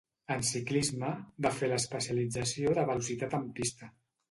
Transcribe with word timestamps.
En 0.35 0.39
ciclisme 0.51 1.09
va 1.47 1.51
fer 1.59 1.69
l'especialització 1.69 2.75
de 2.81 2.89
Velocitat 2.91 3.39
en 3.43 3.49
pista. 3.61 3.95